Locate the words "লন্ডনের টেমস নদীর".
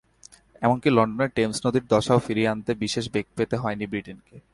0.89-1.85